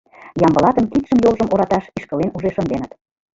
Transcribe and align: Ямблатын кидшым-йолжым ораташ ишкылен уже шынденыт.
Ямблатын 0.45 0.85
кидшым-йолжым 0.91 1.51
ораташ 1.53 1.85
ишкылен 1.97 2.29
уже 2.37 2.49
шынденыт. 2.55 2.91